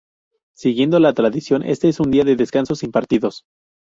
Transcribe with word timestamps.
Siguiendo 0.55 0.97
la 0.99 1.13
tradición, 1.13 1.61
este 1.61 1.87
es 1.87 1.99
un 1.99 2.09
día 2.09 2.23
de 2.23 2.35
descanso, 2.35 2.73
sin 2.73 2.89
partidos. 2.91 3.43